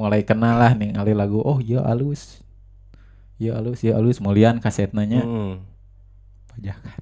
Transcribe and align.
mulai 0.00 0.24
kenal 0.24 0.56
lah 0.56 0.72
nih 0.72 0.96
kali 0.96 1.12
lagu 1.12 1.44
oh 1.44 1.60
iya 1.60 1.84
alus. 1.84 2.40
Iya 3.36 3.60
alus 3.60 3.84
iya 3.84 4.00
alus. 4.00 4.24
Mulian 4.24 4.64
kasetnya. 4.64 5.20
Hmm. 5.20 5.60
pajakan 6.56 7.00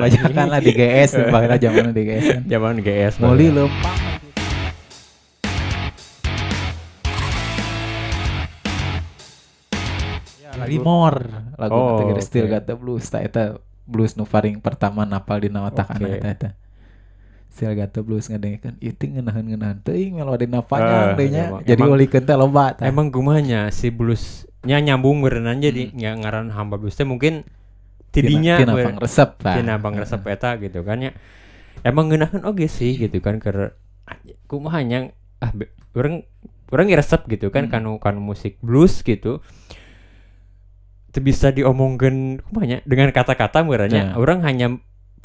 pajakan 0.00 0.46
lah 0.56 0.60
di 0.64 0.72
GS 0.72 1.28
bahkan 1.28 1.60
zaman 1.68 1.92
di 1.92 2.02
GS 2.08 2.26
kan. 2.40 2.42
Zaman 2.48 2.80
GS. 2.80 3.20
Muli 3.20 3.52
baru. 3.52 3.68
lempang 3.68 4.16
Limor 10.66 11.14
lagu 11.60 11.76
Oh. 11.76 12.00
Got 12.26 12.64
the 12.66 12.74
Blues. 12.74 13.06
Tak 13.12 13.22
eta 13.22 13.60
blues 13.86 14.18
nu 14.18 14.26
paling 14.26 14.58
pertama 14.58 15.06
napal 15.06 15.38
di 15.38 15.46
nama 15.46 15.70
eta 15.70 15.86
eta 15.94 16.65
Got 17.56 17.90
the 17.90 18.00
Blues 18.00 18.26
ngadengekeun 18.26 18.76
itu 18.78 19.02
ngeunaheun-ngeunaheun 19.08 19.80
teuing 19.80 20.12
melodi 20.16 20.44
Ah, 20.48 20.60
panjang 20.60 21.08
deui 21.14 21.28
nya 21.28 21.42
emang- 21.48 21.64
jadi 21.64 21.82
ulikeun 21.82 22.24
teh 22.24 22.36
loba 22.36 22.64
tah. 22.72 22.84
Emang 22.84 23.08
gumanya 23.08 23.70
si 23.70 23.88
bluesnya 23.88 24.76
nyambung 24.76 25.20
berenang 25.20 25.58
jadi 25.58 25.88
Hmm. 25.88 25.96
nggak 25.96 26.14
ngaran 26.20 26.46
hamba 26.50 26.76
blues 26.76 26.92
teh 26.92 27.02
mungkin 27.02 27.48
tidinya 28.10 28.56
tina, 28.58 28.72
tina 28.72 28.96
resep 28.98 29.30
tah. 29.38 29.54
tina 29.54 29.76
bang 29.76 29.94
resep 29.94 30.20
eta 30.22 30.56
gitu 30.56 30.80
kan 30.80 30.98
ya 30.98 31.12
emang 31.82 32.08
ngeunaheun 32.08 32.44
oge 32.44 32.64
sih 32.66 32.96
gitu 32.96 33.20
kan 33.20 33.36
ke 33.36 33.72
kumahanya 34.46 35.12
ah 35.38 35.50
be- 35.50 35.68
orang 35.92 36.24
orang 36.66 36.88
resep 36.90 37.24
gitu 37.26 37.48
kan 37.48 37.68
Hmm. 37.68 37.72
kanu 37.72 37.90
kanu 37.96 38.20
musik 38.20 38.56
blues 38.60 39.00
gitu 39.00 39.40
itu 41.06 41.18
bisa 41.20 41.48
diomongkan 41.48 42.40
kumahanya 42.42 42.84
dengan 42.84 43.08
kata-kata 43.08 43.60
merenya 43.62 44.12
Nah. 44.12 44.16
orang 44.16 44.40
hanya 44.42 44.76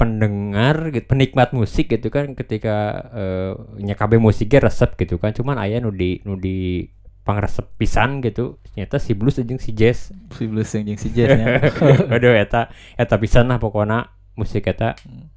pendengar 0.02 0.90
gitu, 0.90 1.06
penikmat 1.06 1.52
musik 1.52 1.86
gitu 1.86 2.08
kan 2.08 2.34
ketika 2.34 2.76
eh, 3.12 3.52
nya 3.78 3.94
kabeh 3.94 4.18
musiknya 4.18 4.66
resep 4.66 4.94
gitu 4.96 5.16
kan 5.16 5.30
cuman 5.30 5.56
aya 5.56 5.78
nu 5.78 5.90
di 5.90 6.18
nu 6.22 6.34
di 6.34 6.82
pangresep 7.22 7.70
pisan 7.76 8.18
gitu 8.18 8.58
ternyata 8.64 8.98
si 8.98 9.14
blues 9.14 9.38
jeung 9.38 9.56
si 9.56 9.70
jazz 9.72 10.10
si 10.34 10.44
blues 10.44 10.66
yang 10.68 10.84
jeung 10.84 10.98
si 10.98 11.08
jazz 11.08 11.30
nya. 11.32 11.62
Aduh 12.14 12.34
eta 12.34 12.66
eta 12.94 13.14
pisan 13.16 13.46
lah 13.46 13.56
pokoknya 13.56 14.10
musik 14.34 14.66
eta 14.66 14.98
Hmm. 14.98 15.30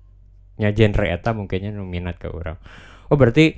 nya 0.55 0.71
genre 0.71 1.05
eta 1.05 1.29
mungkinnya 1.31 1.69
nu 1.69 1.85
minat 1.85 2.15
ke 2.15 2.25
orang. 2.25 2.57
Oh 3.05 3.15
berarti 3.15 3.53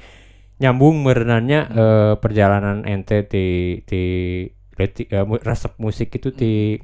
nyambung 0.58 1.02
merenannya 1.02 1.59
Hmm. 1.64 1.78
eh, 1.78 2.14
perjalanan 2.18 2.84
ente 2.84 3.24
di 3.24 3.46
di 3.81 4.03
leti- 4.74 5.08
eh, 5.08 5.24
mu- 5.24 5.40
resep 5.40 5.78
musik 5.78 6.12
itu 6.12 6.30
di 6.30 6.76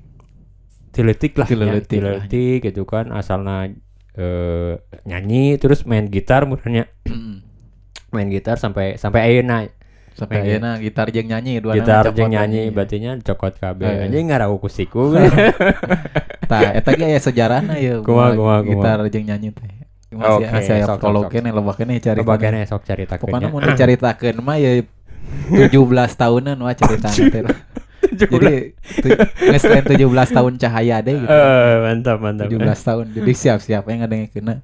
di 0.89 1.01
letik 1.01 1.33
lah 1.35 1.49
Ti 1.49 1.55
nya, 1.55 1.65
leutik 1.67 1.89
ti 1.89 1.97
lah. 1.97 2.21
leutik 2.21 2.59
gitu 2.63 2.85
kan 2.85 3.09
asalna 3.09 3.67
eh, 4.17 4.73
nyanyi 5.05 5.57
terus 5.57 5.85
main 5.85 6.05
gitar 6.09 6.45
murahnya. 6.45 6.89
Main 8.13 8.29
gitar 8.29 8.61
sampai 8.61 8.97
sampai 9.01 9.25
ayeuna 9.25 9.65
sampai 10.13 10.45
ayeuna 10.45 10.77
gitar 10.77 11.09
jeung 11.09 11.25
nyanyi 11.25 11.57
dua 11.57 11.73
gitar 11.73 12.13
jeung 12.13 12.29
nyanyi 12.29 12.69
berarti 12.69 13.01
nya 13.01 13.17
cokot 13.17 13.57
kabeh. 13.57 13.89
Eh. 13.89 14.05
anjing 14.05 14.29
ngarawu 14.29 14.61
ku 14.61 14.69
siku 14.69 15.17
tah 16.45 16.69
eta 16.77 16.93
ge 16.93 17.05
aya 17.09 17.17
sejarahna 17.17 17.81
ya 17.81 17.97
Kumaha, 18.05 18.37
kumaha, 18.37 18.59
kumaha. 18.61 18.69
gitar 18.69 18.97
jeung 19.09 19.25
nyanyi 19.25 19.49
teh. 19.49 19.69
Masih 20.13 20.45
aya 20.45 20.85
sok, 20.85 21.01
sok, 21.01 21.09
prologkeun 21.09 21.49
loba 21.49 21.73
keneh 21.73 21.97
cari 21.97 22.21
Kebagiannya 22.21 22.69
sok 22.69 22.85
cerita 22.85 23.17
pokoknya 23.17 23.49
mau 23.49 23.57
diceritakeun 23.57 24.37
mah 24.45 24.61
ya 24.61 24.85
17 25.49 25.73
tahunan 26.13 26.57
wah 26.61 26.75
ceritanya 26.77 27.23
teh 27.33 27.41
jadi 28.11 28.73
tu- 28.99 29.17
geus 29.39 29.63
lain 29.63 29.85
17 29.85 30.35
tahun 30.35 30.53
cahaya 30.59 30.95
deh 30.99 31.15
gitu 31.23 31.31
Eh, 31.31 31.73
mantap 31.79 32.17
mantap 32.19 32.47
17 32.51 32.59
tahun 32.83 33.05
jadi 33.15 33.31
siap-siap 33.31 33.83
yang 33.87 33.99
ngadengekeun 34.03 34.59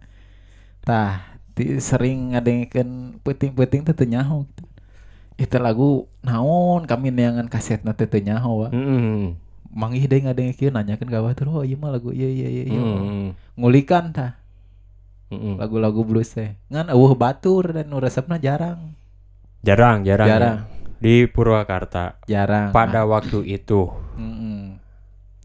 tah 0.84 1.24
ti 1.56 1.80
sering 1.80 2.36
ngadengekeun 2.36 3.20
peuting-peuting 3.24 3.84
teh 3.84 3.96
teu 3.96 4.08
nyaho 4.08 4.48
gitu. 4.48 4.64
Itu 5.40 5.56
lagu 5.60 6.08
naon 6.24 6.84
kami 6.84 7.12
neangan 7.12 7.48
kasetna 7.48 7.92
teh 7.96 8.08
nyaho 8.20 8.68
wa. 8.68 8.70
Mm, 8.72 9.36
Manggih 9.70 10.08
deui 10.10 10.24
ngadengekeun 10.26 10.74
nanyakeun 10.74 11.12
ka 11.12 11.20
batur 11.22 11.48
oh 11.52 11.64
ieu 11.68 11.78
mah 11.78 11.94
lagu 11.94 12.10
ieu 12.16 12.32
ieu 12.32 12.48
ieu. 12.66 12.74
mm, 12.74 13.28
Ngulikan 13.60 14.16
tah 14.16 14.40
mm. 15.30 15.60
lagu-lagu 15.60 16.02
blues 16.08 16.32
teh. 16.32 16.56
Ngan 16.72 16.90
eueuh 16.96 17.14
batur 17.14 17.76
dan 17.76 17.92
nu 17.92 18.00
resepna 18.00 18.40
jarang. 18.40 18.96
jarang 19.60 20.08
jarang 20.08 20.28
ya. 20.28 20.79
Di 21.00 21.26
Purwakarta 21.26 22.20
Jarang. 22.26 22.70
pada 22.70 23.04
waktu 23.04 23.44
itu 23.50 23.88
Mm-mm. 24.14 24.76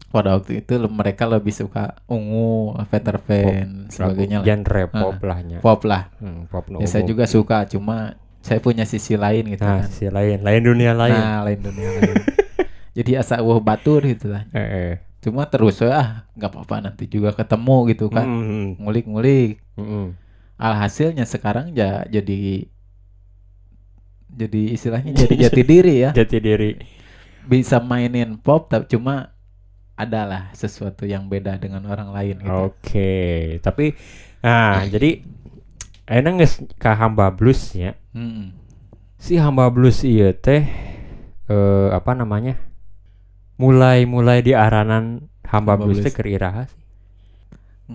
Pada 0.07 0.35
waktu 0.35 0.59
itu 0.59 0.79
mereka 0.87 1.23
lebih 1.25 1.51
suka 1.51 1.99
ungu, 2.05 2.71
Peter 2.87 3.19
Pan, 3.19 3.87
sebagainya 3.89 4.39
lah. 4.39 4.45
genre 4.45 4.83
pop 4.87 5.19
lahnya 5.21 5.59
Pop 5.59 5.83
lah. 5.83 6.07
Hmm, 6.17 6.47
pop 6.47 6.67
no 6.67 6.79
Ya, 6.79 6.87
saya 6.87 7.03
juga 7.03 7.23
suka, 7.25 7.63
cuma 7.65 8.15
saya 8.39 8.59
punya 8.59 8.85
sisi 8.85 9.15
lain 9.15 9.43
gitu 9.49 9.59
nah 9.61 9.83
kan. 9.83 9.89
si 9.89 10.05
lain 10.05 10.39
lain 10.39 10.61
dunia 10.61 10.93
lain 10.93 11.11
Nah, 11.11 11.43
lain 11.43 11.59
dunia 11.59 11.89
lain. 11.89 12.15
Jadi 12.97 13.11
asa 13.13 13.41
wah 13.41 13.59
batur 13.59 14.05
gitu 14.05 14.31
lah. 14.31 14.47
eh, 14.49 14.61
eh. 14.61 14.91
Cuma 15.19 15.43
terus 15.45 15.81
ah 15.81 16.23
nggak 16.31 16.47
apa-apa 16.49 16.75
nanti 16.85 17.09
juga 17.09 17.33
ketemu 17.33 17.77
gitu 17.89 18.05
kan. 18.07 18.23
Mm, 18.23 18.79
Ngulik-ngulik. 18.79 19.59
mm, 19.73 19.83
mm. 19.83 20.07
Alhasilnya 20.55 21.25
sekarang 21.25 21.75
ya 21.75 22.07
jadi 22.07 22.71
jadi 24.35 24.61
istilahnya 24.75 25.11
jadi 25.15 25.35
jati 25.49 25.61
diri 25.71 25.95
ya. 26.05 26.11
jati 26.17 26.37
diri 26.47 26.71
Bisa 27.51 27.77
mainin 27.91 28.29
pop 28.45 28.61
tapi 28.71 28.85
cuma 28.93 29.15
adalah 29.95 30.51
sesuatu 30.61 31.03
yang 31.13 31.23
beda 31.31 31.53
dengan 31.63 31.83
orang 31.93 32.09
lain 32.17 32.37
gitu. 32.47 32.65
oke 32.65 33.13
tapi 33.65 33.95
nah 34.43 34.85
jadi 34.93 35.09
enak 36.09 36.33
geus 36.41 36.53
ka 36.81 36.91
hamba 36.97 37.29
blues 37.33 37.61
ya 37.75 37.93
Mm-mm. 38.15 38.55
si 39.25 39.33
hamba 39.43 39.65
blues 39.75 39.99
iya 40.11 40.29
teh 40.45 40.63
eh 41.53 41.87
apa 41.97 42.11
namanya 42.19 42.53
mulai 43.61 43.99
mulai 44.15 44.39
di 44.47 44.53
aranan 44.65 45.05
hamba, 45.51 45.73
Hamba 45.73 45.75
blues 45.81 45.99
teh 46.03 46.11
blues. 46.11 46.35
iraha 46.35 46.63
sih? 46.71 46.79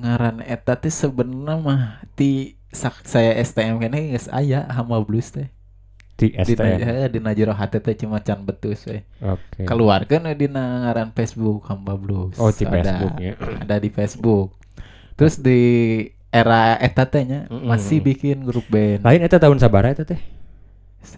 Ngaran 0.01 0.37
eta 0.55 0.73
teh 0.83 0.93
sebenarnya 1.03 1.55
mah 1.67 1.83
ti 2.17 2.55
sak 2.81 2.95
saya 3.13 3.31
STM 3.43 3.77
kene 3.83 3.99
geus 4.15 4.27
aya 4.31 4.59
hama 4.77 4.97
blues 5.07 5.29
teh. 5.35 5.49
Di 6.21 6.29
Di 6.29 6.53
STM 6.53 6.77
na- 6.77 7.09
di 7.09 7.19
najero 7.19 7.53
hate 7.53 7.79
teh 7.79 7.97
cuma 7.97 8.21
can 8.21 8.45
betus 8.45 8.85
we. 8.85 9.01
oke 9.19 9.65
Keluarkeun 9.65 10.21
we 10.23 10.37
dina 10.37 10.61
ngaran 10.83 11.11
Facebook 11.11 11.65
hamba 11.65 11.95
blues. 11.95 12.37
oh 12.37 12.51
di 12.51 12.63
Ada- 12.63 12.75
Facebook 12.75 13.15
ya 13.19 13.33
Ada 13.59 13.77
di 13.77 13.89
Facebook. 13.89 14.49
Terus 15.15 15.37
di 15.37 15.61
era 16.31 16.77
eta 16.77 17.05
teh 17.05 17.23
nya 17.23 17.41
Mm-mm. 17.47 17.65
masih 17.67 17.99
bikin 17.99 18.41
grup 18.41 18.65
band. 18.67 19.01
lain 19.01 19.21
eta 19.21 19.37
tahun 19.37 19.57
sabaraha 19.57 19.93
eta 19.95 20.05
teh 20.07 20.21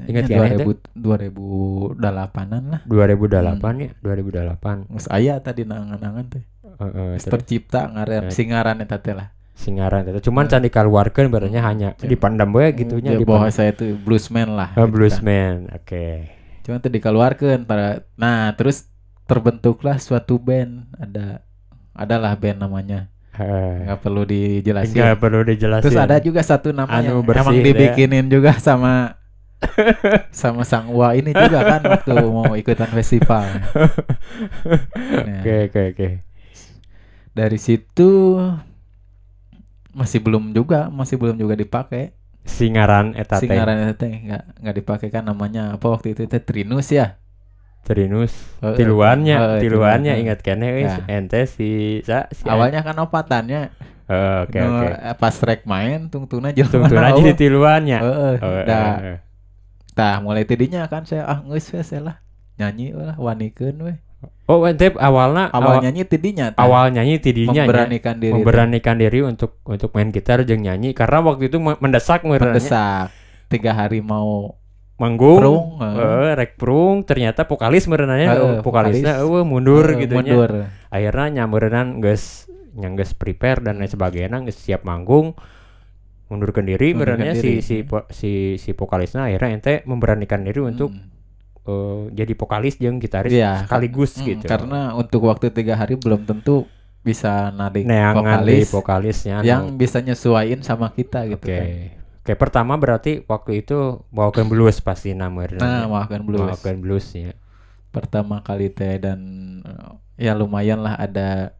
ingat 0.04 0.24
ya, 0.24 0.38
Nya 0.38 0.62
2000 0.62 1.98
2008-an 1.98 2.62
lah. 2.64 2.80
2008 2.86 3.58
ya 3.76 3.90
2008 3.98 4.86
Geus 4.88 5.06
aya 5.08 5.34
tadi 5.38 5.62
nangan-nangan 5.62 6.26
teh. 6.28 6.44
Heeh, 6.78 7.18
Geus 7.18 7.26
terus 7.26 7.32
tercipta 7.36 7.90
ngaran 7.90 8.24
Eh. 8.24 8.30
singaran 8.30 8.78
eta 8.78 8.96
teh 8.96 9.10
lah. 9.12 9.34
Singaran 9.54 10.02
eta 10.02 10.18
cuman 10.18 10.46
can 10.46 10.60
dikeluarkeun 10.60 11.28
barunya 11.28 11.60
hanya 11.60 11.92
Cuma- 11.94 12.08
dipandang 12.08 12.50
bae 12.50 12.72
gitunya 12.72 13.12
Ya, 13.12 13.18
di 13.18 13.24
bahwa 13.24 13.46
saya 13.48 13.70
itu 13.70 13.94
bluesman 13.96 14.52
lah. 14.52 14.72
gitu 14.72 14.80
kan. 14.80 14.88
bluesman 14.88 15.54
oke. 15.70 16.06
Cuma 16.62 16.74
itu 16.76 16.88
dikeluarkan 16.88 17.58
para 17.62 17.88
nah 18.14 18.50
terus 18.52 18.88
terbentuklah 19.24 19.96
suatu 19.96 20.36
band. 20.36 20.88
Ada 20.94 21.44
adalah 21.92 22.32
band 22.34 22.58
namanya. 22.60 23.12
Heeh. 23.32 23.88
nggak 23.88 24.00
perlu 24.00 24.22
dijelasin. 24.22 24.92
Enggak 24.92 25.16
perlu 25.18 25.40
dijelasin. 25.42 25.84
Terus 25.84 25.96
ada 25.98 26.16
juga 26.18 26.40
satu 26.40 26.68
nama 26.68 26.88
Anu 26.90 27.04
yang 27.10 27.18
bersih 27.22 27.40
emang 27.40 27.56
deh. 27.56 27.64
dibikinin 27.66 28.26
juga 28.28 28.52
sama 28.56 29.16
sama 30.34 30.62
sang 30.62 30.90
Wa 30.90 31.14
ini 31.14 31.30
juga 31.30 31.60
kan 31.62 31.80
waktu 31.82 32.12
mau 32.24 32.52
ikutan 32.52 32.88
festival. 32.88 33.46
Nah, 34.92 35.38
oke 35.38 35.54
oke 35.66 35.80
oke. 35.92 36.08
Dari 37.32 37.58
situ 37.58 38.36
masih 39.92 40.18
belum 40.18 40.50
juga 40.50 40.88
masih 40.88 41.16
belum 41.16 41.36
juga 41.36 41.54
dipakai 41.54 42.16
singaran 42.42 43.14
eta 43.14 43.38
singaran 43.38 43.92
teh 43.94 44.08
nggak 44.26 44.42
nggak 44.58 44.76
dipakai 44.76 45.08
kan 45.08 45.22
namanya 45.22 45.76
apa 45.76 45.86
waktu 45.86 46.12
itu 46.12 46.26
teh 46.26 46.40
Trinus 46.40 46.90
ya 46.90 47.20
Trinus 47.82 48.32
Heeh. 48.58 48.78
tiluannya 48.78 49.36
Heeh, 49.38 49.60
tiluannya 49.60 50.12
tiluan. 50.14 50.22
ingat 50.26 50.38
kene 50.40 50.68
wis 50.74 50.90
Ya. 50.90 51.18
ente 51.18 51.46
si 51.46 51.98
sa 52.02 52.30
si 52.30 52.46
awalnya 52.46 52.80
kan 52.80 52.94
opatannya 52.98 53.70
Heeh, 54.06 54.36
oke 54.44 54.58
Nu, 54.58 54.66
oke 54.70 54.86
eh, 54.90 55.14
pas 55.14 55.34
rek 55.38 55.62
main 55.64 56.06
tungtuna 56.06 56.50
jeung 56.50 56.66
tungtun 56.66 56.98
aja 56.98 57.20
di 57.20 57.34
tiluannya 57.34 57.98
Heeh. 57.98 58.34
Heeh, 58.38 58.64
Da, 58.66 58.80
heeh. 58.98 59.16
tah 59.92 60.18
mulai 60.18 60.42
tidinya 60.42 60.86
kan 60.86 61.04
saya 61.04 61.26
ah 61.26 61.38
geus 61.42 61.70
we 61.70 61.82
saya 61.82 62.00
lah 62.02 62.16
nyanyi 62.56 62.90
lah 62.92 63.14
wanikeun 63.18 63.76
we. 63.82 63.94
Oh 64.44 64.64
ente 64.64 64.90
awalnya 64.94 65.48
Awal 65.48 65.64
awal, 65.72 65.82
nyanyi 65.82 66.02
tidinya 66.04 66.46
tah. 66.48 66.62
awal 66.62 66.88
nyanyi 66.88 67.18
tidinya 67.18 67.52
nya. 67.54 67.64
memberanikan 67.64 68.14
diri 68.16 68.32
memberanikan 68.32 68.96
diri 68.96 69.18
untuk 69.20 69.58
untuk 69.64 69.90
main 69.90 70.08
gitar 70.08 70.42
jeung 70.42 70.60
nyanyi 70.60 70.92
karena 70.92 71.18
waktu 71.20 71.46
itu 71.46 71.56
me- 71.56 71.78
mendesak 71.78 72.22
mendesak 72.22 72.52
mendesak 72.52 73.06
tiga 73.46 73.72
hari 73.72 73.98
mau 73.98 74.56
manggung 74.94 75.38
prung 75.38 75.64
eh, 75.80 76.32
rek 76.32 76.54
prung 76.54 77.02
ternyata 77.02 77.42
vokalis 77.42 77.84
merenanya 77.84 78.28
Heeh, 78.32 78.54
vokalisnya 78.60 79.12
vokalis. 79.16 79.24
eueuh 79.24 79.44
mundur 79.44 79.84
Heeh, 79.84 80.00
gitu 80.00 80.14
nya 80.16 80.32
mundur. 80.32 80.50
akhirnya 80.88 81.26
nyameurenan 81.36 81.98
geus 81.98 82.46
yang 82.74 82.94
geus 82.94 83.12
prepare 83.12 83.60
dan 83.60 83.76
lain 83.76 83.86
sebagainya 83.86 84.38
geus 84.42 84.56
siap 84.56 84.82
manggung 84.82 85.34
mundurkan 86.26 86.64
diri 86.64 86.94
berarti 86.94 87.28
si 87.34 87.50
si 87.60 87.76
ya. 87.82 88.00
si 88.08 88.30
si 88.56 88.70
vokalisnya 88.72 89.26
akhirnya 89.26 89.50
ente 89.52 89.74
memberanikan 89.84 90.40
diri 90.40 90.60
untuk 90.62 90.88
Hmm. 90.88 91.11
Eh, 91.62 92.02
jadi 92.12 92.32
vokalis 92.34 92.74
jeung 92.76 92.98
gitaris 92.98 93.30
Iya, 93.30 93.64
sekaligus 93.66 94.18
Hmm, 94.18 94.26
gitu 94.26 94.44
Karena 94.46 94.92
untuk 94.92 95.26
waktu 95.26 95.50
tiga 95.50 95.74
hari 95.74 95.94
belum 95.96 96.24
tentu 96.24 96.66
bisa 97.02 97.50
neangan 97.50 98.46
di 98.46 98.62
vokalis 98.62 98.70
vokalisnya 98.70 99.36
yang 99.42 99.74
bisa 99.74 99.98
nyesuaiin 99.98 100.62
sama 100.62 100.94
kita 100.94 101.26
gitu 101.26 101.42
Oke. 101.42 101.58
kan. 101.58 101.68
Oke, 102.22 102.32
pertama 102.38 102.78
berarti 102.78 103.26
waktu 103.26 103.66
itu 103.66 104.06
bawakan 104.14 104.46
blues 104.46 104.78
pasti 104.78 105.10
namanya. 105.10 105.58
Nah, 105.58 105.90
maafkan 105.90 106.22
blues. 106.22 106.38
Bawakan 106.46 106.78
blues 106.78 107.10
ya. 107.10 107.34
Pertama 107.90 108.38
kali 108.46 108.70
teh 108.70 109.02
dan 109.02 109.18
eh, 109.66 110.30
ya 110.30 110.38
lumayan 110.38 110.78
lah 110.86 110.94
ada 110.94 111.58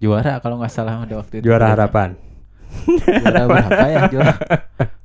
juara 0.00 0.40
kalau 0.40 0.56
nggak 0.56 0.72
salah 0.72 1.04
pada 1.04 1.20
waktu 1.20 1.44
itu. 1.44 1.44
Juara 1.44 1.76
harapan. 1.76 2.16
Juara 2.96 3.44
berapa 3.44 3.84
ya 3.92 4.00
juara? 4.08 4.32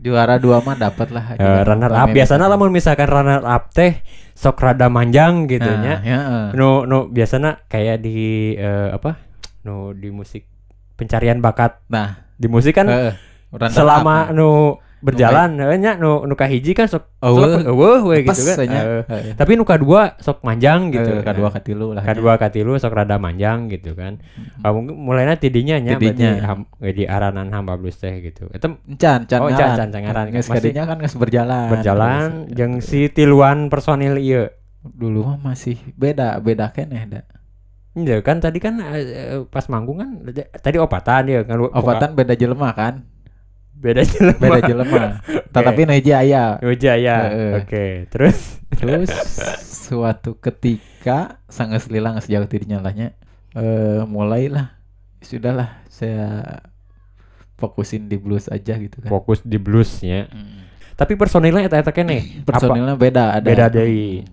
juara 0.00 0.36
dua 0.36 0.60
mah 0.60 0.76
dapat 0.76 1.08
lah. 1.12 1.24
Eh, 1.34 1.40
juara 1.40 1.62
runner 1.64 1.92
up 1.92 2.08
biasanya 2.12 2.46
lamun 2.52 2.70
misalkan 2.72 3.08
runner 3.08 3.42
up 3.44 3.72
teh 3.72 4.04
sok 4.36 4.60
rada 4.60 4.92
manjang 4.92 5.48
gitu 5.48 5.66
nya. 5.66 6.04
ya, 6.04 6.20
eh. 6.20 6.48
Nu 6.52 6.84
nu 6.84 7.08
biasanya 7.08 7.64
kayak 7.68 8.04
di 8.04 8.52
eh, 8.56 8.92
apa? 8.92 9.16
Nu 9.64 9.96
di 9.96 10.12
musik 10.12 10.44
pencarian 10.96 11.40
bakat. 11.40 11.80
Nah, 11.88 12.28
Di 12.36 12.52
musik 12.52 12.76
kan 12.76 12.84
runner 12.88 13.72
selama 13.72 14.28
up, 14.28 14.36
nu 14.36 14.50
berjalan 15.06 15.54
eh, 15.56 15.78
nya 15.78 15.94
nu 15.94 16.26
nu 16.26 16.34
kahiji 16.34 16.72
kan 16.72 16.84
sok 16.84 17.06
Eueuh. 17.18 18.02
we 18.02 18.22
gitu 18.22 18.42
kan. 18.44 18.56
Eh, 18.60 19.02
Eh, 19.06 19.32
tapi 19.32 19.54
nu 19.54 19.62
kadua 19.62 20.18
sok 20.18 20.42
manjang 20.42 20.90
gitu. 20.90 21.06
eh, 21.12 21.22
kedua 21.22 21.46
Nah, 21.46 21.54
katilu 21.54 21.86
lah. 21.94 22.02
kadua 22.02 22.34
katilu 22.34 22.74
sok 22.74 22.92
rada 22.92 23.16
manjang 23.16 23.68
gitu 23.68 23.94
kan. 23.94 24.18
Ah, 24.60 24.70
mungkin 24.70 24.98
mulainya 24.98 25.34
tidinya 25.34 25.78
nya 25.78 25.94
berarti 25.94 26.26
ham- 26.40 26.66
di 26.76 27.04
aranan 27.04 27.48
hamba 27.48 27.74
blues 27.74 27.94
teh 27.94 28.10
gitu. 28.20 28.50
Itu 28.50 28.66
Can, 28.96 29.24
can 29.24 29.38
Oh, 29.38 29.46
ngaran. 29.46 29.56
can, 29.56 29.76
can, 29.78 29.88
can 29.88 30.02
ngaran. 30.02 30.24
Geus 30.28 30.48
kadinya 30.48 30.82
kan 30.84 30.98
geus 30.98 31.14
berjalan. 31.14 31.70
berjalan 31.70 32.28
jeung 32.48 32.80
si 32.80 33.06
tiluan 33.06 33.68
personil 33.68 34.18
ieu. 34.18 34.50
dulu 34.86 35.26
mah 35.26 35.50
masih 35.50 35.78
beda, 35.92 36.38
beda 36.38 36.70
keneh 36.70 37.06
da. 37.06 37.20
Iya 37.92 38.20
kan 38.20 38.38
tadi 38.38 38.60
kan 38.60 38.78
eh, 38.78 39.02
eh, 39.02 39.40
pas 39.44 39.66
manggung 39.66 39.98
kan 39.98 40.22
tadi 40.56 40.76
opatan 40.76 41.26
ya 41.26 41.40
kan 41.42 41.58
Obatan 41.72 42.12
beda 42.12 42.34
jelema 42.34 42.70
kan? 42.70 43.02
Beda 43.76 44.02
jelema. 44.02 44.40
Beda 44.40 44.60
jelema. 44.64 45.02
Tetapi 45.54 45.80
nu 45.84 45.92
hiji 45.94 46.12
aya. 46.12 46.56
Uja 46.64 46.96
ya. 46.96 47.16
Heeh. 47.28 47.52
Oke, 47.60 47.84
terus 48.08 48.56
Terus 48.76 49.10
suatu 49.62 50.36
ketika 50.36 51.40
sangat 51.48 51.86
selilang 51.86 52.18
sejauh 52.20 52.44
tidinya 52.50 52.82
lahnya 52.82 53.16
eh 53.56 54.04
mulailah 54.04 54.76
sudahlah 55.24 55.80
saya 55.88 56.60
fokusin 57.56 58.12
di 58.12 58.20
blues 58.20 58.52
aja 58.52 58.76
gitu 58.76 59.00
kan. 59.00 59.08
fokus 59.08 59.40
di 59.40 59.56
bluesnya. 59.56 60.28
Mm. 60.28 60.68
Tapi 60.96 61.16
personilnya 61.16 61.64
eta 61.64 61.80
eta 61.80 61.92
keneh. 61.92 62.44
Apa? 62.44 62.52
Personilnya 62.52 62.96
beda 63.00 63.40
ada. 63.40 63.46
Beda 63.48 63.66
deui. 63.72 64.28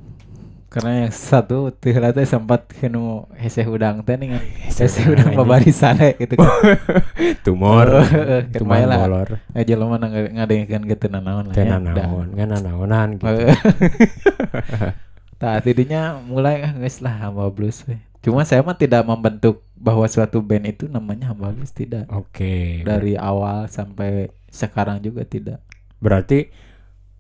Karena 0.74 1.06
yang 1.06 1.14
satu 1.14 1.70
teh 1.70 1.94
sempat 2.26 2.66
kenu 2.66 3.30
hese 3.38 3.62
udang 3.70 4.02
teh 4.02 4.18
nih 4.18 4.34
kan. 4.34 4.42
Hese 4.74 5.06
udang, 5.06 5.38
pabarisan 5.38 6.02
gitu 6.22 6.34
kan. 6.34 6.50
Tumor. 7.46 8.02
Kan 8.02 8.50
Tumor 8.50 8.82
molor. 8.82 9.30
Eh 9.54 9.70
jelema 9.70 10.02
nang 10.02 10.10
ngadengkeun 10.10 10.90
gitu 10.90 11.14
nanaon 11.14 11.54
lah 11.54 11.56
Teu 11.56 11.70
ya. 11.70 11.78
naon, 11.78 12.34
ngan 12.34 12.58
naonan 12.66 13.22
gitu. 13.22 13.54
Tah 15.38 15.62
tidinya 15.62 16.18
mulai 16.18 16.66
ah, 16.66 16.74
geus 16.74 17.06
lah 17.06 17.22
hamba 17.22 17.54
blues. 17.54 17.86
Cuma 18.26 18.42
saya 18.42 18.66
mah 18.66 18.74
tidak 18.74 19.06
membentuk 19.06 19.62
bahwa 19.78 20.10
suatu 20.10 20.42
band 20.42 20.74
itu 20.74 20.90
namanya 20.90 21.38
hamba 21.38 21.54
blues 21.54 21.70
tidak. 21.70 22.10
Oke. 22.10 22.82
Dari 22.82 23.14
awal 23.14 23.70
sampai 23.70 24.34
sekarang 24.50 25.06
juga 25.06 25.22
tidak. 25.22 25.62
Berarti 26.02 26.50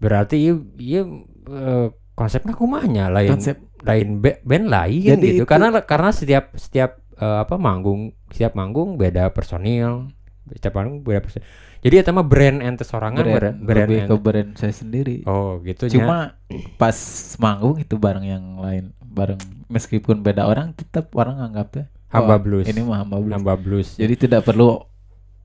berarti 0.01 0.41
ieu 0.41 0.65
ieu 0.81 1.29
eh, 1.53 1.94
konsepnya 2.13 2.54
kumanya 2.54 3.10
lain 3.10 3.33
Konsep 3.33 3.57
lain 3.81 4.19
ba- 4.19 4.42
band 4.42 4.68
lain 4.68 5.01
Jadi 5.18 5.27
gitu 5.33 5.44
itu- 5.44 5.50
karena 5.50 5.74
karena 5.81 6.10
setiap 6.10 6.54
setiap 6.54 7.01
eh, 7.15 7.38
apa 7.42 7.56
manggung 7.57 8.13
setiap 8.30 8.54
manggung 8.54 8.95
beda 8.95 9.30
personil 9.30 10.10
setiap 10.50 10.75
manggung 10.75 11.01
beda 11.01 11.19
personil 11.19 11.45
jadi 11.80 12.00
itu 12.00 12.10
mah 12.10 12.24
brand 12.24 12.57
ente 12.60 12.83
sorangan 12.83 13.19
brand, 13.19 13.33
brand, 13.33 13.57
brand 13.60 13.89
lebih 13.92 14.00
ke 14.07 14.15
brand 14.15 14.50
saya 14.56 14.71
sendiri. 14.71 15.27
oh 15.27 15.60
gitu. 15.60 15.92
Cuma 15.92 16.39
pas 16.77 16.95
manggung 17.38 17.75
itu 17.75 18.00
bareng 18.00 18.24
yang 18.24 18.56
lain, 18.56 18.95
bareng 19.04 19.36
meskipun 19.68 20.24
beda 20.24 20.48
orang 20.48 20.71
tetap 20.71 21.12
orang 21.12 21.44
anggapnya 21.44 21.92
Hamba 22.07 22.38
"Oh, 22.38 22.39
Blues." 22.39 22.71
Ini 22.71 22.88
mah 22.88 23.04
hamba 23.04 23.19
blues. 23.19 23.36
nambah 23.36 23.57
blues 23.60 23.89
Jadi 23.98 24.15
tidak 24.15 24.48
perlu 24.48 24.80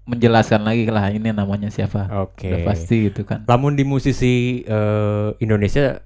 menjelaskan 0.04 0.62
lagi 0.62 0.86
lah 0.86 1.10
ini 1.10 1.28
namanya 1.28 1.68
siapa. 1.68 2.06
oke 2.06 2.46
Udah 2.46 2.60
pasti 2.64 3.10
gitu 3.10 3.26
kan. 3.26 3.42
lamun 3.44 3.74
di 3.74 3.82
musisi 3.82 4.34
eh, 4.62 5.28
Indonesia 5.38 6.00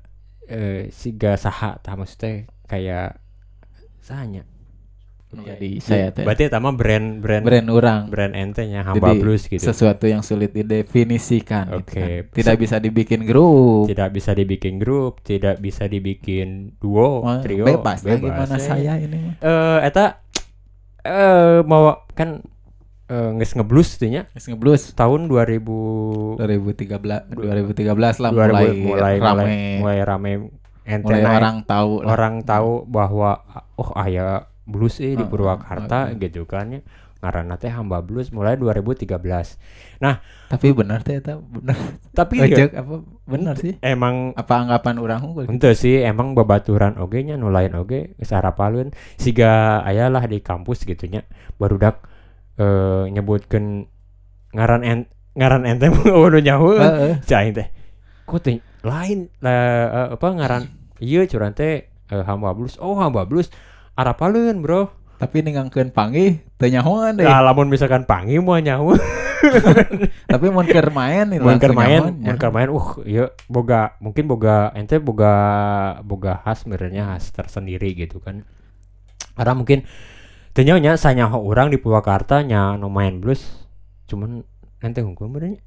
eh, 0.52 0.93
siga 0.93 1.34
saha 1.34 1.81
tah 1.81 1.96
maksudnya 1.96 2.44
kayak 2.66 3.16
sahanya 3.99 4.44
Jadi 5.32 5.81
saya 5.81 6.12
teh 6.12 6.28
berarti 6.28 6.52
sama 6.52 6.76
brand 6.76 7.25
brand 7.25 7.40
brand 7.40 7.69
orang. 7.72 8.00
brand 8.06 8.37
ente 8.37 8.69
nya 8.69 8.84
hamba 8.84 9.16
Jadi, 9.16 9.16
blues 9.16 9.49
gitu 9.49 9.64
Sesuatu 9.64 10.04
yang 10.04 10.20
sulit 10.20 10.52
didefinisikan. 10.52 11.72
gitu 11.72 11.81
Oke. 11.81 12.04
kan. 12.28 12.37
Tidak 12.37 12.56
bisa 12.60 12.76
dibikin 12.76 13.25
grup. 13.25 13.88
tidak 13.88 14.12
bisa 14.12 14.37
dibikin 14.37 14.76
grup 14.76 15.25
tidak 15.25 15.56
bisa 15.56 15.88
dibikin 15.88 16.76
duo 16.76 17.25
Wah, 17.25 17.40
trio 17.40 17.64
bebas, 17.64 18.04
lah 18.04 18.20
gimana 18.20 18.56
ya. 18.56 18.60
saya 18.60 18.93
ini 19.00 19.32
eh 19.40 19.78
eta 19.82 20.20
eh 21.02 21.64
mau 21.64 21.96
kan 22.12 22.44
eh 23.12 23.31
nges 23.37 23.53
ngeblues 23.61 24.00
tuh 24.00 24.09
nya 24.09 24.25
Geus 24.32 24.49
ngeblues 24.49 24.82
tahun 24.97 25.29
2000 25.29 26.41
2013 26.41 27.37
2013 27.37 28.25
lah 28.25 28.31
2000 28.32 28.32
mulai, 28.32 28.67
mulai 28.81 29.14
rame. 29.20 29.44
mulai 29.44 29.53
mulai 29.76 29.99
rame. 30.00 30.32
Ente 30.82 31.12
mulai 31.12 31.23
orang 31.29 31.56
tahu 31.69 31.93
lah. 32.00 32.09
orang 32.17 32.35
tahu 32.43 32.73
bahwa 32.88 33.44
oh 33.76 33.93
aya 33.94 34.49
blues 34.64 34.99
eh 34.99 35.12
di 35.12 35.20
Heeh, 35.20 35.29
Purwakarta 35.29 36.11
heeh. 36.11 36.19
gitu 36.25 36.49
kan 36.49 36.73
ya. 36.73 36.81
Ngaranna 37.23 37.55
teh 37.55 37.70
hamba 37.70 38.03
blues 38.03 38.35
mulai 38.35 38.59
2013 38.59 39.06
tapi 40.50 40.75
benar 40.75 41.06
teh 41.06 41.23
eta 41.23 41.38
benar. 41.38 41.79
Tapi 42.11 42.35
ya, 42.43 42.44
ojek 42.50 42.70
apa 42.75 42.94
benar 43.31 43.55
sih. 43.56 43.79
Emang 43.79 44.35
apa 44.35 44.59
anggapan 44.59 44.99
orang 44.99 45.23
unggul 45.23 45.47
Ente 45.47 45.70
sih 45.79 46.03
emang 46.03 46.35
babaturan 46.35 46.99
oge 46.99 47.23
nya 47.23 47.38
nu 47.38 47.49
lain 47.55 47.79
oge 47.79 48.19
geus 48.19 48.35
harapalun 48.35 48.91
siga 49.17 49.81
aya 49.87 50.11
lah 50.11 50.26
di 50.26 50.43
kampus 50.43 50.82
gitu 50.82 51.06
nya 51.06 51.23
barudak 51.62 52.12
eh 52.60 53.04
nyebutkeun 53.12 53.88
ngaran 54.52 54.82
en 54.84 54.99
ngaran 55.32 55.64
ente 55.64 55.88
mah 55.88 56.04
nu 56.32 56.38
nyaho 56.40 56.76
Heeh. 56.76 57.12
cai 57.25 57.52
teh. 57.56 57.69
Kok 58.28 58.40
teh 58.40 58.60
lain 58.84 59.32
lah 59.40 59.52
eh, 59.88 60.08
apa 60.16 60.26
ngaran. 60.28 60.62
Ieu 61.00 61.25
curang 61.25 61.56
teh. 61.56 61.88
Eh, 61.88 62.25
hamba 62.28 62.52
blues 62.52 62.76
oh 62.76 62.99
hamba 63.00 63.25
blues 63.25 63.49
harapalun 63.97 64.61
bro. 64.61 64.92
Tapi 65.16 65.40
ningangkeun 65.40 65.94
panggih 65.94 66.44
teu 66.59 66.68
nyahoan 66.68 67.16
deh. 67.16 67.25
Nah, 67.25 67.40
lamun 67.40 67.71
misalkan 67.71 68.04
pangi 68.04 68.42
mau 68.42 68.59
nyaho 68.59 68.99
tapi 70.32 70.54
mun 70.54 70.66
keur 70.71 70.94
main 70.94 71.26
nih 71.26 71.42
mun 71.42 71.59
keur 71.59 71.75
main 71.75 72.14
mun 72.14 72.37
keur 72.38 72.54
main 72.54 72.71
uh 72.71 73.02
ieu 73.02 73.26
boga 73.50 73.99
mungkin 73.99 74.30
boga 74.30 74.71
ente 74.78 75.02
boga 75.02 75.35
boga 76.06 76.47
khas 76.47 76.62
sebenarnya 76.62 77.11
khas 77.11 77.35
tersendiri 77.35 77.90
gitu 77.99 78.23
kan. 78.23 78.47
Karena 79.35 79.52
mungkin 79.59 79.82
tanya 80.52 80.76
nya 80.76 80.92
sanyaho 81.00 81.40
orang 81.40 81.73
di 81.73 81.80
Purwakarta 81.80 82.44
nya 82.44 82.76
no 82.76 82.92
main 82.92 83.21
blues 83.21 83.40
cuman 84.09 84.44
ente 84.85 85.00
hukum 85.00 85.32
benernya 85.32 85.61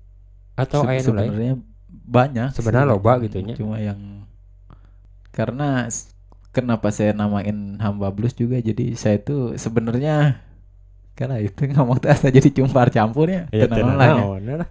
atau 0.56 0.86
Se- 0.88 1.12
sebenarnya 1.12 1.60
banyak. 2.06 2.52
Sebenarnya 2.52 2.88
loba 2.88 3.18
gitu 3.24 3.40
nya. 3.42 3.56
cuma 3.56 3.80
yang 3.80 4.28
karena 5.32 5.90
kenapa 6.56 6.88
saya 6.96 7.12
namain 7.12 7.76
hamba 7.84 8.08
blues 8.16 8.32
juga 8.32 8.60
jadi 8.64 8.96
saya 8.96 9.20
tuh 9.20 9.60
sebenarnya 9.60 10.40
karena 11.16 11.44
itu 11.44 11.68
ngomong 11.76 12.00
asa 12.08 12.32
jadi 12.32 12.50
cumpar 12.52 12.92
campurnya 12.92 13.52
ya 13.52 13.68
tenang 13.68 14.00
lah 14.00 14.08
ya. 14.40 14.66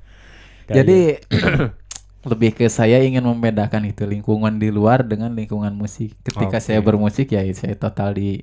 jadi 0.69 1.21
lebih 2.31 2.57
ke 2.57 2.73
saya 2.73 3.05
ingin 3.05 3.21
membedakan 3.21 3.85
itu 3.85 4.09
lingkungan 4.09 4.57
di 4.57 4.73
luar 4.73 5.05
dengan 5.05 5.37
lingkungan 5.37 5.77
musik 5.77 6.17
ketika 6.25 6.57
Oke. 6.57 6.65
saya 6.65 6.81
bermusik 6.81 7.29
ya 7.37 7.45
saya 7.53 7.77
total 7.77 8.17
di 8.17 8.41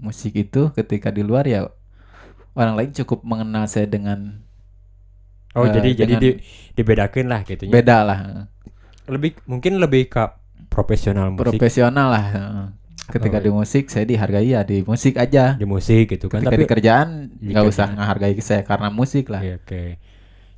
musik 0.00 0.32
itu 0.34 0.72
ketika 0.72 1.12
di 1.12 1.20
luar 1.20 1.44
ya 1.44 1.68
orang 2.58 2.74
lain 2.74 2.90
cukup 2.96 3.22
mengenal 3.22 3.64
saya 3.70 3.86
dengan 3.86 4.42
oh 5.54 5.66
eh, 5.66 5.72
jadi 5.72 5.90
jadi 6.04 6.14
di, 6.18 6.28
dibedakin 6.74 7.26
lah 7.30 7.46
gitu 7.46 7.70
beda 7.70 7.96
lah. 8.02 8.18
Lebih 9.06 9.42
mungkin 9.46 9.78
lebih 9.78 10.06
ke 10.10 10.22
profesional 10.70 11.34
musik. 11.34 11.58
Profesional 11.58 12.08
lah. 12.10 12.26
Ketika 13.10 13.42
Oh, 13.42 13.44
di 13.44 13.50
musik 13.50 13.90
saya 13.90 14.06
dihargai 14.06 14.54
ya 14.54 14.62
di 14.62 14.86
musik 14.86 15.18
aja. 15.18 15.58
Di 15.58 15.66
musik 15.66 16.14
gitu 16.14 16.30
kan 16.30 16.46
ketika 16.46 16.54
tapi 16.54 16.62
di 16.62 16.70
kerjaan 16.70 17.08
nggak 17.42 17.64
usah 17.66 17.90
menghargai 17.90 18.38
saya 18.38 18.62
karena 18.62 18.88
musik 18.94 19.26
lah. 19.34 19.42
Iya, 19.42 19.58
oke. 19.58 19.98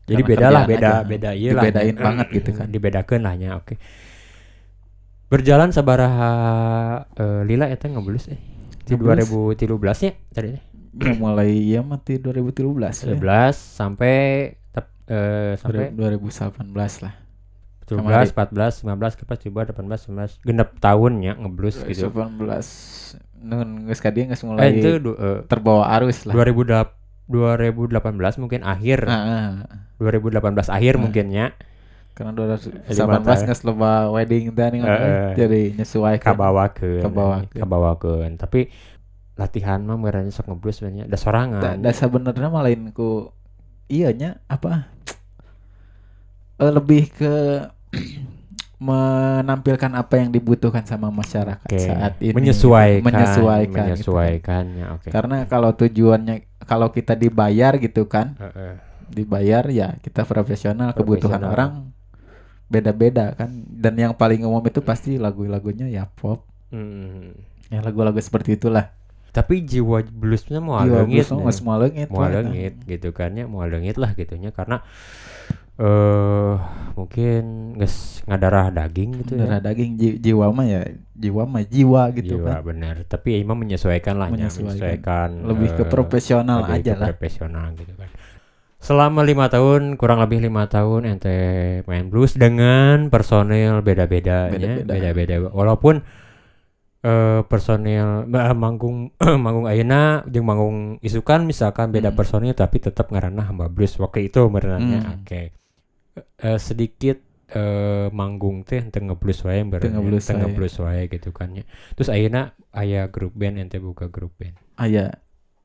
Jadi 0.02 0.20
Karena 0.20 0.28
beda 0.28 0.46
lah 0.52 0.64
beda 0.68 0.90
aja. 0.92 1.08
beda 1.08 1.30
iya 1.32 1.50
lah. 1.56 1.62
Dibedain 1.64 1.94
nya. 1.96 2.02
banget 2.04 2.26
gitu 2.28 2.50
kan. 2.52 2.66
dibedakan 2.68 3.20
lah 3.24 3.34
nya 3.40 3.50
oke. 3.56 3.74
Berjalan 5.32 5.72
sabaraha 5.72 6.32
eh, 7.16 7.40
lila 7.48 7.72
eta 7.72 7.88
ngeblues 7.88 8.28
eh 8.28 8.51
di 8.82 8.92
Ngeblues? 8.92 9.28
2013 9.28 10.02
nya 10.02 10.12
tadi 10.28 10.48
teh 10.50 10.64
Ya, 10.92 11.16
mulai 11.16 11.48
ya 11.66 11.80
mati 11.80 12.20
2013 12.20 12.68
ya. 13.00 13.16
11 13.16 13.56
sampai 13.56 14.16
tep- 14.68 14.92
eh 15.06 15.56
sampai 15.56 15.88
2018 15.88 16.68
lah 17.00 17.14
17, 17.82 18.28
14, 18.30 18.84
15, 18.84 19.16
ke 19.16 19.24
pas 19.24 19.38
coba 19.38 19.64
18, 19.66 20.04
19 20.04 20.44
genep 20.44 20.68
tahun 20.78 21.12
ya 21.18 21.32
ngeblues 21.34 21.80
gitu. 21.82 22.12
2018 22.12 23.16
nun 23.42 23.68
geus 23.84 23.98
ka 23.98 24.08
dieu 24.08 24.24
geus 24.24 24.38
Eh 24.38 24.46
mulai 24.46 24.68
itu 24.70 24.90
eh, 25.10 25.40
terbawa 25.46 25.88
arus 25.96 26.24
lah 26.24 26.36
2008 26.36 26.92
2018 27.26 28.12
mungkin 28.38 28.60
akhir 28.62 28.98
Ah, 29.02 29.16
ah. 29.16 29.50
2018 29.96 30.68
akhir 30.68 30.94
Ah. 30.94 31.00
mungkin 31.00 31.26
ya 31.30 31.46
karena 32.12 32.30
Lima 32.30 32.56
2018 32.84 33.24
tahun. 33.24 33.46
geus 33.46 33.62
loba 33.62 33.90
wedding 34.10 34.44
teh 34.50 34.68
nih 34.68 34.80
Eh, 34.80 34.88
eh. 34.88 35.32
jadi 35.34 35.62
nyesuaikan 35.74 36.28
kabawakeun 36.28 37.02
Kabawakeun. 37.02 37.58
kabawakeun 37.58 38.30
tapi 38.36 38.68
latihan 39.32 39.80
mah 39.80 39.96
merenya 39.96 40.28
sok 40.28 40.48
ngeblues 40.48 40.76
sebenarnya 40.76 41.04
da 41.04 41.10
da, 41.10 41.16
sorangan 41.16 41.76
da 41.78 41.90
sebenarnya 41.90 42.48
mah 42.48 42.62
lain 42.62 42.90
ku 42.90 43.32
iya 43.86 44.10
nya 44.10 44.40
apa 44.46 44.92
Eh, 46.54 46.68
lebih 46.70 47.10
ke 47.10 47.32
menampilkan 48.78 49.92
apa 49.92 50.14
yang 50.16 50.28
dibutuhkan 50.28 50.82
sama 50.82 51.08
masyarakat 51.08 51.64
Oke. 51.64 51.78
saat 51.80 52.18
ini 52.18 52.34
menyesuaikan 52.34 53.02
menyesuaikan 53.04 53.62
gitu 53.64 53.72
kan. 53.72 53.86
menyesuaikannya 53.88 54.84
oke 54.90 55.08
karena 55.08 55.36
kalau 55.44 55.70
tujuannya 55.72 56.36
kalau 56.60 56.90
kita 56.90 57.14
dibayar 57.14 57.78
gitu 57.78 58.04
kan 58.04 58.34
Heeh. 58.36 58.74
dibayar 59.08 59.64
ya 59.66 59.94
kita 59.96 60.22
profesional 60.22 60.90
kebutuhan 60.92 61.38
Profesional. 61.38 61.54
orang 61.54 61.72
beda-beda 62.72 63.36
kan. 63.36 63.52
Dan 63.68 63.94
yang 63.94 64.12
paling 64.12 64.40
umum 64.42 64.64
itu 64.64 64.80
pasti 64.80 65.20
lagu-lagunya 65.20 65.86
ya 65.86 66.08
pop. 66.08 66.48
Hmm. 66.72 67.36
ya 67.68 67.84
lagu-lagu 67.84 68.16
seperti 68.16 68.56
itulah. 68.56 68.88
Tapi 69.28 69.60
jiwa 69.60 70.00
bluesnya 70.04 70.60
mau 70.60 70.76
Jiwa 70.78 71.04
leungit 71.04 71.24
blues 71.24 71.36
mah 71.38 71.52
semua 71.52 71.74
leungit 71.76 72.08
mau 72.08 72.20
Pak. 72.20 72.28
leungit 72.32 72.74
gitu 72.84 73.12
kan 73.12 73.32
ya 73.32 73.44
mau 73.44 73.64
leungit 73.64 73.96
lah 73.96 74.12
gitunya. 74.12 74.48
Karena 74.50 74.80
eh 75.72 76.54
mungkin 76.92 77.42
geus 77.74 78.20
ngadarah 78.28 78.68
daging 78.70 79.24
gitu 79.24 79.40
darah 79.40 79.56
ya 79.56 79.64
daging 79.64 79.90
ji- 79.96 80.18
jiwa 80.20 80.52
mah 80.52 80.68
ya 80.68 80.84
jiwa 81.16 81.48
mah 81.48 81.64
jiwa 81.64 82.12
gitu 82.12 82.36
jiwa 82.38 82.60
kan. 82.60 82.62
benar 82.62 82.94
tapi 83.08 83.34
ya 83.34 83.38
emang 83.40 83.56
menyesuaikan 83.56 84.20
lah 84.20 84.28
ya, 84.28 84.32
Menyesuaikan. 84.36 84.68
menyesuaikan 84.68 85.28
lebih 85.48 85.68
ke 85.72 85.82
eh, 85.82 85.88
profesional 85.88 86.58
lebih 86.62 86.76
aja 86.76 86.92
ke 86.92 87.00
lah. 87.00 87.08
profesional 87.08 87.66
gitu 87.72 87.92
kan 87.96 88.08
selama 88.82 89.22
lima 89.22 89.46
tahun 89.46 89.94
kurang 89.94 90.18
lebih 90.18 90.42
lima 90.42 90.66
tahun 90.66 91.06
ente 91.06 91.36
main 91.86 92.10
blues 92.10 92.34
dengan 92.34 93.06
personil 93.08 93.78
beda-bedanya 93.80 94.82
Beda-beda. 94.82 94.90
beda-beda 94.90 95.34
walaupun 95.48 96.02
eh 97.02 97.40
personil 97.46 98.26
bah, 98.26 98.54
manggung 98.54 99.10
manggung 99.44 99.66
ayeuna 99.66 100.22
jeung 100.26 100.46
manggung 100.46 100.78
isukan 101.00 101.42
misalkan 101.42 101.90
beda 101.90 102.10
Hmm. 102.10 102.18
personil 102.18 102.54
tapi 102.54 102.78
tetap 102.78 103.10
ngaranna 103.10 103.42
hamba 103.42 103.66
blues 103.66 103.94
waktu 103.96 104.26
itu 104.26 104.46
berenangnya 104.46 105.00
Hmm. 105.02 105.16
oke 105.18 105.42
Eh, 106.38 106.58
sedikit 106.60 107.18
eh, 107.48 108.06
manggung 108.12 108.62
teh 108.62 108.84
teu 108.84 109.00
ngeblues 109.00 109.42
wae 109.42 109.64
berenangnya 109.64 109.98
ngeblues 109.98 110.24
teu 110.24 110.34
wae. 110.34 110.40
ngeblues 110.44 110.76
wae 110.78 111.02
gitu 111.08 111.30
kan 111.30 111.48
ya 111.52 111.64
terus 111.94 112.06
ayeuna 112.06 112.42
aya 112.70 113.08
grup 113.08 113.32
band 113.32 113.56
ente 113.58 113.78
buka 113.78 114.06
grup 114.06 114.30
band 114.36 114.54
ah 114.76 114.86
ya 114.86 115.10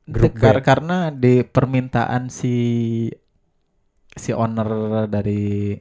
Grup 0.07 0.39
karena 0.39 1.11
di 1.11 1.43
permintaan 1.43 2.31
si 2.31 2.55
si 4.15 4.31
owner 4.31 5.05
dari 5.11 5.75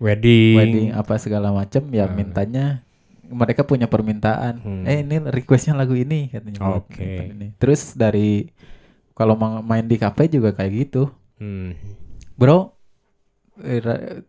wedding, 0.00 0.56
wedding 0.56 0.88
apa 0.96 1.20
segala 1.20 1.52
macam 1.52 1.84
ya 1.92 2.08
Hmm. 2.08 2.16
mintanya 2.16 2.66
mereka 3.30 3.62
punya 3.62 3.86
permintaan 3.86 4.64
Hmm. 4.64 4.84
eh 4.88 5.04
ini 5.04 5.22
requestnya 5.22 5.76
lagu 5.76 5.94
ini 5.94 6.32
katanya 6.32 6.80
Oke. 6.80 7.30
ini. 7.30 7.54
terus 7.60 7.94
dari 7.94 8.48
kalau 9.12 9.36
mau 9.36 9.60
main 9.60 9.84
di 9.84 10.00
kafe 10.00 10.26
juga 10.26 10.50
kayak 10.50 10.72
gitu 10.88 11.12
Hmm. 11.38 11.76
bro 12.34 12.79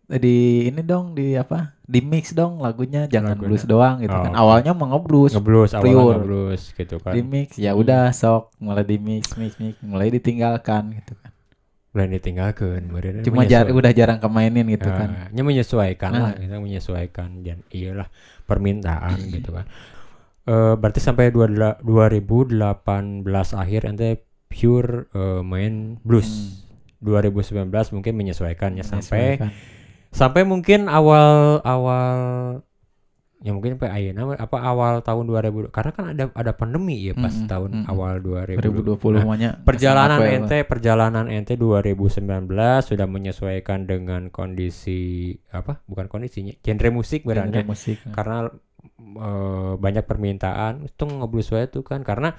di 0.07 0.35
ini 0.65 0.81
dong 0.81 1.13
di 1.13 1.33
apa? 1.33 1.75
Di 1.81 1.99
mix 1.99 2.31
dong 2.31 2.59
lagunya 2.59 3.05
jangan 3.05 3.35
Lagunya. 3.35 3.47
blues 3.47 3.63
doang 3.63 3.99
gitu 3.99 4.11
Oh, 4.11 4.21
kan 4.21 4.31
oke. 4.31 4.39
awalnya 4.39 4.71
mau 4.71 4.87
ngeblues 4.89 5.31
ngeblues 5.31 5.71
awalnya 5.71 6.19
ngeblues 6.19 6.63
gitu 6.71 6.95
kan. 6.97 7.11
Di 7.11 7.21
mix 7.21 7.55
ya 7.55 7.71
Hmm. 7.71 7.81
udah 7.81 8.11
sok 8.11 8.55
mulai 8.57 8.83
di 8.83 8.95
mix 8.95 9.35
mix 9.35 9.55
mix 9.57 9.75
mulai 9.81 10.07
ditinggalkan 10.09 10.95
gitu 10.95 11.13
kan. 11.15 11.31
Mulai 11.91 12.07
ditinggalkan 12.15 12.87
kemudian 12.87 13.19
cuma 13.21 13.43
jar 13.43 13.67
udah 13.67 13.91
jarang 13.91 14.17
kemainin 14.17 14.63
gitu 14.65 14.87
kan. 14.87 15.27
nya 15.29 15.41
Ah, 15.41 15.45
menyesuaikan 15.45 16.11
lah 16.11 16.31
Nah. 16.31 16.39
kita 16.39 16.55
menyesuaikan 16.57 17.29
dan 17.41 17.59
iyalah 17.69 18.07
permintaan 18.45 19.19
gitu 19.29 19.51
kan. 19.51 19.67
Eh 20.41 20.73
berarti 20.73 20.99
sampai 20.99 21.29
dua 21.29 21.51
2018 21.77 23.21
akhir 23.53 23.81
ente 23.85 24.09
pure 24.47 25.11
eh, 25.11 25.41
main 25.41 25.99
blues 26.01 26.63
2019 27.01 27.67
mungkin 27.91 28.13
menyesuaikannya. 28.15 28.85
Sampai 28.85 29.41
sampai 30.11 30.41
mungkin 30.45 30.85
awal 30.87 31.59
awal 31.63 32.19
ya 33.41 33.57
mungkin 33.57 33.73
sampai 33.73 33.89
ayeuna 33.89 34.37
apa 34.37 34.53
awal 34.61 35.01
tahun 35.01 35.25
2000 35.25 35.73
karena 35.73 35.91
kan 35.97 36.05
ada 36.13 36.29
ada 36.37 36.53
pandemi 36.53 37.09
ya 37.09 37.17
pas 37.17 37.33
Mm-mm, 37.33 37.49
tahun 37.49 37.69
mm-mm. 37.73 37.89
awal 37.89 38.21
2020 38.21 39.01
2020 39.01 39.17
Nah, 39.17 39.65
perjalanan 39.65 40.19
apa 40.21 40.29
ya, 40.29 40.37
ente 40.37 40.57
perjalanan 40.61 41.25
ente 41.25 41.57
2019 41.57 42.21
sudah 42.85 43.07
menyesuaikan 43.09 43.89
dengan 43.89 44.29
kondisi 44.29 45.33
apa 45.49 45.81
bukan 45.89 46.05
kondisinya 46.05 46.53
genre 46.61 46.89
musik 46.93 47.25
berarti 47.25 47.65
musik 47.65 47.97
karena 48.13 48.45
eh, 49.01 49.73
banyak 49.73 50.05
permintaan 50.05 50.85
itu 50.85 51.03
ngeblues 51.09 51.49
wae 51.49 51.65
tuh 51.65 51.81
kan. 51.81 52.05
Karena 52.05 52.37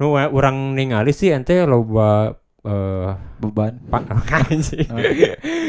nu 0.00 0.16
urang 0.16 0.72
ningali 0.72 1.12
sih 1.12 1.28
ente 1.28 1.60
loba 1.68 2.40
eh 2.62 3.10
beban 3.36 3.74
pa- 3.84 4.06
anjing. 4.46 4.86
Oh. 4.86 5.02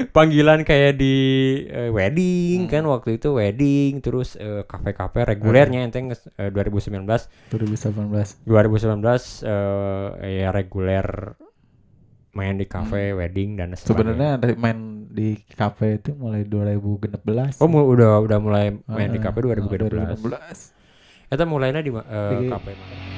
panggilan 0.07 0.61
kayak 0.61 0.93
di 0.93 1.15
eh, 1.65 1.89
wedding 1.89 2.65
Hmm. 2.65 2.71
kan 2.71 2.83
waktu 2.85 3.17
itu 3.17 3.33
wedding 3.33 3.97
terus 3.97 4.35
eh, 4.35 4.61
kafe-kafe 4.61 5.25
regulernya 5.25 5.81
ente 5.81 5.97
nges- 5.99 6.29
eh, 6.31 6.49
2019 6.49 7.01
2018 7.49 8.45
2019 8.45 9.41
eh 9.41 10.09
ya 10.39 10.49
reguler 10.49 11.33
main 12.31 12.55
di 12.55 12.65
kafe 12.65 13.09
wedding 13.11 13.55
dan 13.55 13.73
sebenarnya 13.73 14.37
dari 14.37 14.53
main 14.53 14.77
di 15.07 15.37
kafe 15.47 15.97
itu 15.97 16.13
mulai 16.13 16.41
2016 16.43 17.57
Oh 17.57 17.65
mu- 17.65 17.85
udah 17.85 18.17
udah 18.19 18.37
mulai 18.37 18.73
main 18.85 19.09
di 19.09 19.17
Ah, 19.17 19.23
kafe 19.23 19.41
2016. 19.43 20.21
2016. 20.21 20.73
Eta 21.27 21.43
mulainya 21.43 21.81
di 21.81 21.89
Di- 21.89 22.49
kafe 22.49 22.71
mana? 22.71 23.12